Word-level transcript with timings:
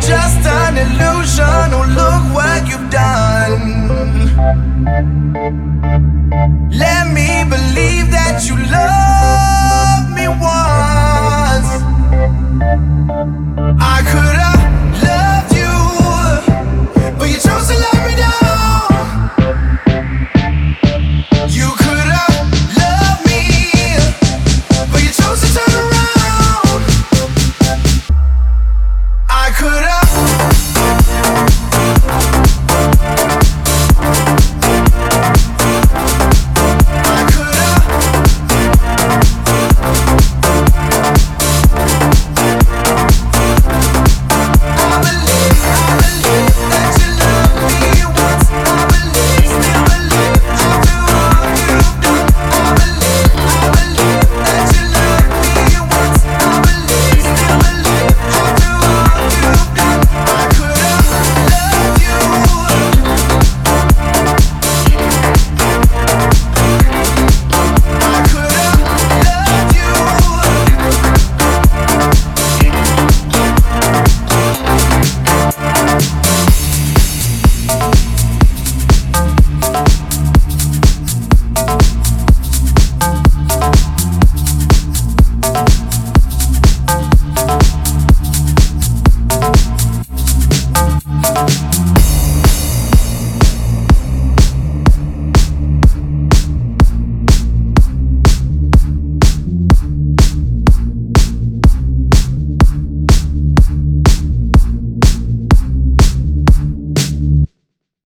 just 0.00 0.46
an 0.46 0.76
illusion. 0.84 1.66
Oh, 1.76 1.86
look 1.98 2.24
what 2.34 2.60
you've 2.68 2.88
done. 2.90 3.64
Let 6.70 7.12
me 7.12 7.44
believe 7.54 8.10
that 8.10 8.36
you 8.48 8.56
love 8.78 10.04
me 10.16 10.26
once. 10.28 11.70
I 13.80 14.02
could 14.10 14.39